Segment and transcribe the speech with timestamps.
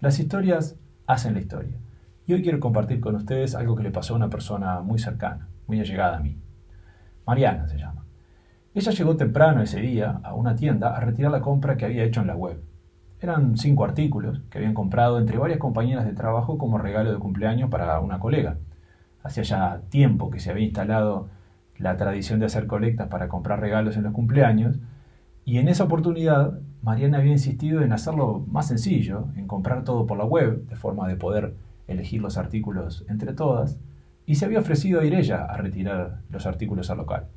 [0.00, 0.76] Las historias
[1.08, 1.76] hacen la historia.
[2.24, 5.48] Y hoy quiero compartir con ustedes algo que le pasó a una persona muy cercana,
[5.66, 6.36] muy allegada a mí.
[7.26, 8.04] Mariana se llama.
[8.74, 12.20] Ella llegó temprano ese día a una tienda a retirar la compra que había hecho
[12.20, 12.62] en la web.
[13.20, 17.68] Eran cinco artículos que habían comprado entre varias compañeras de trabajo como regalo de cumpleaños
[17.68, 18.56] para una colega.
[19.24, 21.28] Hacía ya tiempo que se había instalado
[21.76, 24.78] la tradición de hacer colectas para comprar regalos en los cumpleaños,
[25.48, 30.18] y en esa oportunidad Mariana había insistido en hacerlo más sencillo, en comprar todo por
[30.18, 31.54] la web, de forma de poder
[31.86, 33.78] elegir los artículos entre todas,
[34.26, 37.28] y se había ofrecido a ir ella a retirar los artículos al local.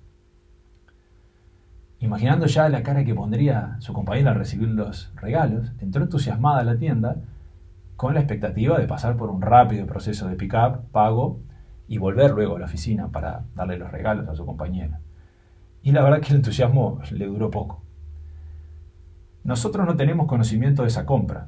[1.99, 6.65] Imaginando ya la cara que pondría su compañera al recibir los regalos, entró entusiasmada a
[6.65, 7.15] la tienda
[7.95, 11.39] con la expectativa de pasar por un rápido proceso de pick-up, pago
[11.87, 14.99] y volver luego a la oficina para darle los regalos a su compañera.
[15.81, 17.83] Y la verdad que el entusiasmo le duró poco.
[19.43, 21.47] Nosotros no tenemos conocimiento de esa compra,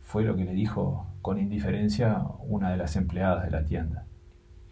[0.00, 4.04] fue lo que le dijo con indiferencia una de las empleadas de la tienda.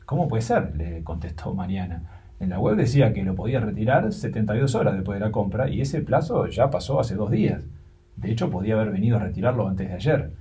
[0.07, 0.75] ¿Cómo puede ser?
[0.77, 2.05] le contestó Mariana.
[2.41, 5.81] En la web decía que lo podía retirar 72 horas después de la compra y
[5.81, 7.65] ese plazo ya pasó hace dos días.
[8.17, 10.33] De hecho, podía haber venido a retirarlo antes de ayer.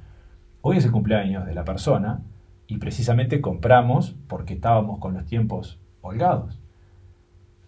[0.62, 2.22] Hoy es el cumpleaños de la persona
[2.68, 6.60] y precisamente compramos porque estábamos con los tiempos holgados.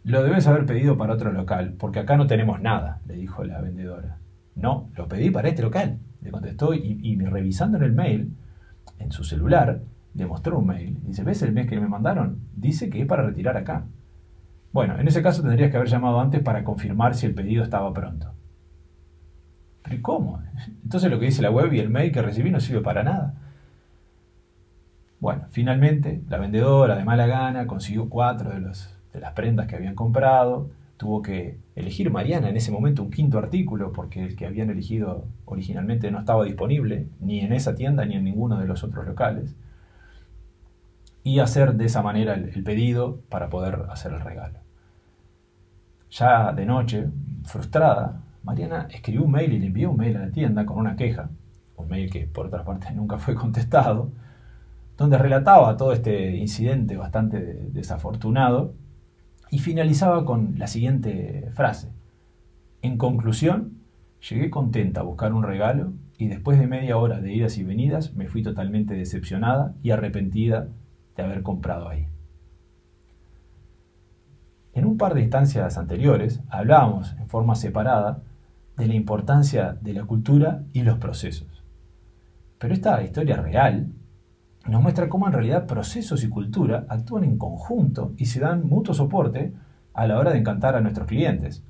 [0.04, 3.62] Lo debes haber pedido para otro local, porque acá no tenemos nada, le dijo la
[3.62, 4.18] vendedora.
[4.56, 8.36] No, lo pedí para este local, le contestó y, revisando en el mail,
[9.00, 9.82] en su celular,
[10.14, 11.00] le mostró un mail.
[11.04, 12.40] Dice, ¿ves el mail que me mandaron?
[12.56, 13.86] Dice que es para retirar acá.
[14.72, 17.94] Bueno, en ese caso tendrías que haber llamado antes para confirmar si el pedido estaba
[17.94, 18.34] pronto.
[19.84, 20.42] ¿Pero cómo?
[20.84, 23.36] Entonces lo que dice la web y el mail que recibí no sirve para nada.
[25.20, 29.96] Bueno, finalmente la vendedora de mala gana consiguió cuatro de, de las prendas que habían
[29.96, 30.70] comprado.
[30.98, 35.26] Tuvo que elegir Mariana en ese momento un quinto artículo porque el que habían elegido
[35.46, 39.56] originalmente no estaba disponible ni en esa tienda ni en ninguno de los otros locales.
[41.24, 44.60] Y hacer de esa manera el pedido para poder hacer el regalo.
[46.12, 47.10] Ya de noche,
[47.44, 50.96] frustrada, Mariana escribió un mail y le envió un mail a la tienda con una
[50.96, 51.30] queja,
[51.78, 54.12] un mail que por otra parte nunca fue contestado,
[54.98, 57.40] donde relataba todo este incidente bastante
[57.72, 58.76] desafortunado
[59.54, 61.90] y finalizaba con la siguiente frase.
[62.82, 63.84] En conclusión,
[64.28, 68.16] llegué contenta a buscar un regalo y después de media hora de idas y venidas
[68.16, 70.70] me fui totalmente decepcionada y arrepentida
[71.16, 72.08] de haber comprado ahí.
[74.74, 78.24] En un par de instancias anteriores hablábamos en forma separada
[78.76, 81.64] de la importancia de la cultura y los procesos.
[82.58, 83.94] Pero esta historia real
[84.72, 88.94] nos muestra cómo en realidad procesos y cultura actúan en conjunto y se dan mutuo
[88.94, 89.54] soporte
[89.94, 91.64] a la hora de encantar a nuestros clientes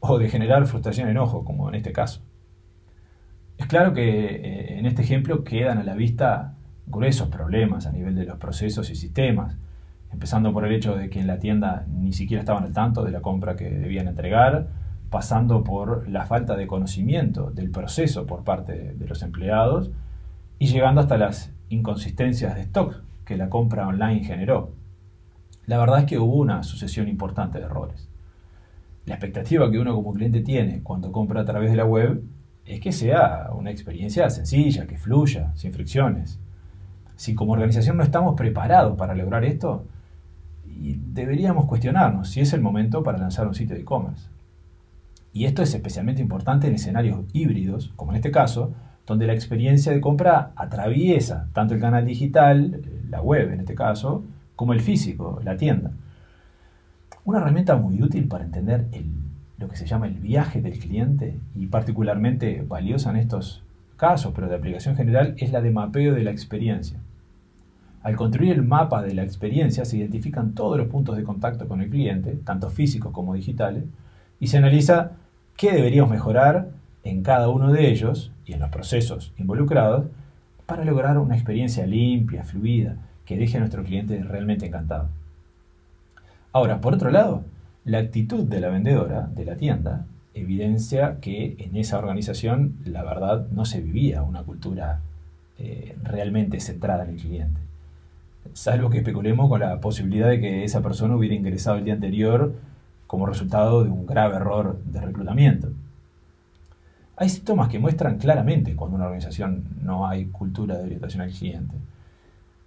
[0.00, 2.22] o de generar frustración y enojo, como en este caso.
[3.58, 6.54] Es claro que eh, en este ejemplo quedan a la vista
[6.86, 9.56] gruesos problemas a nivel de los procesos y sistemas,
[10.10, 13.12] empezando por el hecho de que en la tienda ni siquiera estaban al tanto de
[13.12, 14.68] la compra que debían entregar,
[15.10, 19.90] pasando por la falta de conocimiento del proceso por parte de los empleados
[20.58, 24.72] y llegando hasta las inconsistencias de stock que la compra online generó.
[25.66, 28.08] La verdad es que hubo una sucesión importante de errores.
[29.06, 32.22] La expectativa que uno como cliente tiene cuando compra a través de la web
[32.66, 36.38] es que sea una experiencia sencilla, que fluya, sin fricciones.
[37.16, 39.86] Si como organización no estamos preparados para lograr esto,
[40.64, 44.28] deberíamos cuestionarnos si es el momento para lanzar un sitio de e-commerce.
[45.32, 48.74] Y esto es especialmente importante en escenarios híbridos, como en este caso,
[49.06, 54.24] donde la experiencia de compra atraviesa tanto el canal digital, la web en este caso,
[54.56, 55.90] como el físico, la tienda.
[57.24, 58.86] Una herramienta muy útil para entender
[59.58, 63.62] lo que se llama el viaje del cliente y particularmente valiosa en estos
[63.96, 66.98] casos, pero de aplicación general, es la de mapeo de la experiencia.
[68.02, 71.80] Al construir el mapa de la experiencia se identifican todos los puntos de contacto con
[71.80, 73.84] el cliente, tanto físicos como digitales,
[74.40, 75.12] y se analiza
[75.56, 76.70] qué deberíamos mejorar
[77.04, 80.06] en cada uno de ellos y en los procesos involucrados
[80.66, 85.08] para lograr una experiencia limpia, fluida, que deje a nuestro cliente realmente encantado.
[86.52, 87.44] Ahora, por otro lado,
[87.84, 93.46] la actitud de la vendedora de la tienda evidencia que en esa organización la verdad
[93.50, 95.00] no se vivía una cultura
[95.58, 97.60] eh, realmente centrada en el cliente
[98.52, 102.54] salvo que especulemos con la posibilidad de que esa persona hubiera ingresado el día anterior
[103.06, 105.68] como resultado de un grave error de reclutamiento.
[107.22, 111.76] Hay síntomas que muestran claramente cuando una organización no hay cultura de orientación al cliente.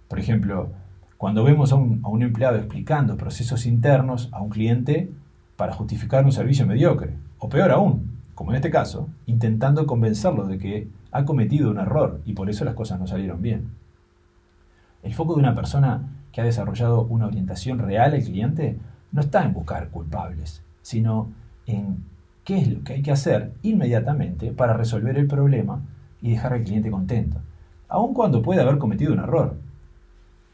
[0.08, 0.70] Por ejemplo,
[1.18, 5.12] cuando vemos a un, a un empleado explicando procesos internos a un cliente
[5.56, 10.56] para justificar un servicio mediocre, o peor aún, como en este caso, intentando convencerlo de
[10.56, 13.72] que ha cometido un error y por eso las cosas no salieron bien.
[15.02, 16.00] El foco de una persona
[16.32, 18.78] que ha desarrollado una orientación real al cliente
[19.12, 21.28] no está en buscar culpables, sino
[21.66, 22.15] en
[22.46, 25.82] qué es lo que hay que hacer inmediatamente para resolver el problema
[26.22, 27.40] y dejar al cliente contento,
[27.88, 29.58] aun cuando puede haber cometido un error.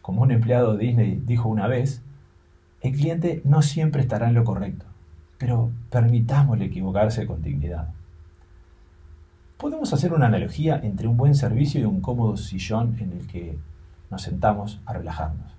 [0.00, 2.02] Como un empleado de Disney dijo una vez,
[2.80, 4.86] el cliente no siempre estará en lo correcto,
[5.36, 7.90] pero permitámosle equivocarse con dignidad.
[9.58, 13.58] Podemos hacer una analogía entre un buen servicio y un cómodo sillón en el que
[14.10, 15.52] nos sentamos a relajarnos.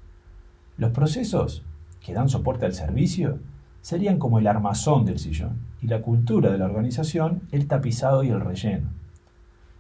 [0.78, 1.64] Los procesos
[2.04, 3.38] que dan soporte al servicio
[3.82, 8.30] serían como el armazón del sillón y la cultura de la organización el tapizado y
[8.30, 8.88] el relleno.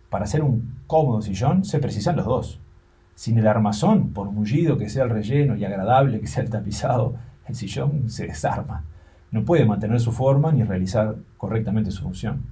[0.09, 2.59] Para hacer un cómodo sillón se precisan los dos.
[3.15, 7.15] Sin el armazón, por mullido que sea el relleno y agradable que sea el tapizado,
[7.47, 8.83] el sillón se desarma.
[9.31, 12.43] No puede mantener su forma ni realizar correctamente su función.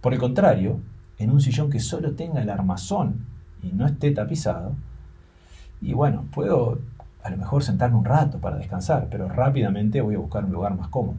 [0.00, 0.78] Por el contrario,
[1.18, 3.26] en un sillón que solo tenga el armazón
[3.60, 4.76] y no esté tapizado,
[5.80, 6.78] y bueno, puedo
[7.24, 10.76] a lo mejor sentarme un rato para descansar, pero rápidamente voy a buscar un lugar
[10.76, 11.16] más cómodo.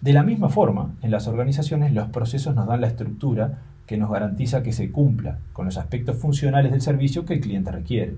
[0.00, 4.10] De la misma forma, en las organizaciones los procesos nos dan la estructura que nos
[4.10, 8.16] garantiza que se cumpla con los aspectos funcionales del servicio que el cliente requiere.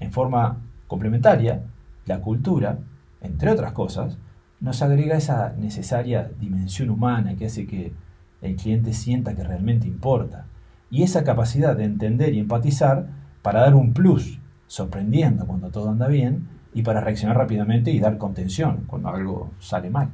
[0.00, 1.62] En forma complementaria,
[2.06, 2.78] la cultura,
[3.20, 4.16] entre otras cosas,
[4.60, 7.92] nos agrega esa necesaria dimensión humana que hace que
[8.40, 10.46] el cliente sienta que realmente importa
[10.90, 13.06] y esa capacidad de entender y empatizar
[13.42, 18.18] para dar un plus sorprendiendo cuando todo anda bien y para reaccionar rápidamente y dar
[18.18, 20.10] contención cuando algo sale mal.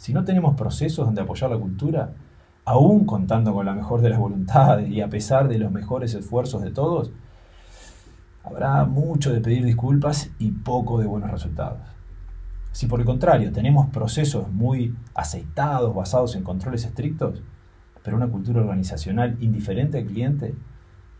[0.00, 2.14] Si no tenemos procesos donde apoyar la cultura,
[2.64, 6.62] aún contando con la mejor de las voluntades y a pesar de los mejores esfuerzos
[6.62, 7.12] de todos,
[8.42, 11.80] habrá mucho de pedir disculpas y poco de buenos resultados.
[12.72, 17.42] Si por el contrario tenemos procesos muy aceitados, basados en controles estrictos,
[18.02, 20.54] pero una cultura organizacional indiferente al cliente,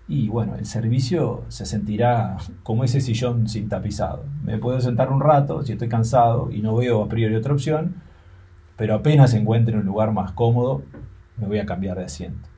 [0.09, 4.25] y bueno, el servicio se sentirá como ese sillón sin tapizado.
[4.43, 8.09] Me puedo sentar un rato si estoy cansado y no veo a priori otra opción,
[8.81, 10.82] pero apenas encuentre un lugar más cómodo,
[11.37, 12.49] me voy a cambiar de asiento.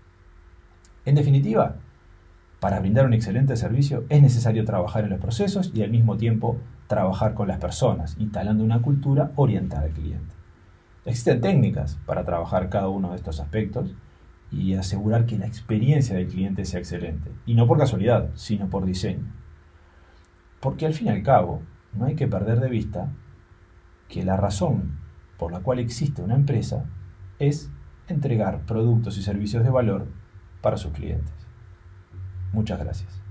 [1.05, 1.75] En definitiva,
[2.61, 6.59] para brindar un excelente servicio es necesario trabajar en los procesos y al mismo tiempo
[6.87, 10.33] trabajar con las personas, instalando una cultura orientada al cliente.
[11.05, 13.93] Existen técnicas para trabajar cada uno de estos aspectos
[14.53, 17.33] y asegurar que la experiencia del cliente sea excelente.
[17.47, 19.27] Y no por casualidad, sino por diseño.
[20.61, 23.11] Porque al fin y al cabo, no hay que perder de vista
[24.07, 25.02] que la razón
[25.43, 26.85] por la cual existe una empresa
[27.41, 27.69] es
[28.07, 30.07] entregar productos y servicios de valor
[30.61, 31.35] para sus clientes.
[32.53, 33.22] Muchas gracias.